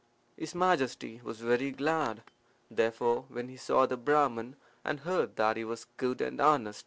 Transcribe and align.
His 0.35 0.55
Majesty 0.55 1.21
was 1.23 1.41
very 1.41 1.69
glad, 1.69 2.23
therefore, 2.71 3.25
when 3.29 3.49
he 3.49 3.55
saw 3.57 3.85
the 3.85 3.97
Brahman 3.97 4.55
and 4.83 5.01
heard 5.01 5.35
that 5.35 5.57
he 5.57 5.63
was 5.63 5.85
good 5.97 6.21
and 6.21 6.41
honest. 6.41 6.79